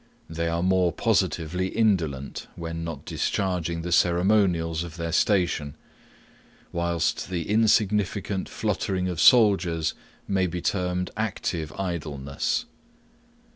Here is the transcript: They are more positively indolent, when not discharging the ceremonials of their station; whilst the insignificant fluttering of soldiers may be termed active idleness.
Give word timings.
They 0.27 0.47
are 0.47 0.63
more 0.63 0.91
positively 0.91 1.67
indolent, 1.67 2.47
when 2.55 2.83
not 2.83 3.05
discharging 3.05 3.83
the 3.83 3.91
ceremonials 3.91 4.83
of 4.83 4.97
their 4.97 5.11
station; 5.11 5.75
whilst 6.71 7.29
the 7.29 7.47
insignificant 7.47 8.49
fluttering 8.49 9.07
of 9.07 9.21
soldiers 9.21 9.93
may 10.27 10.47
be 10.47 10.59
termed 10.59 11.11
active 11.15 11.71
idleness. 11.77 12.65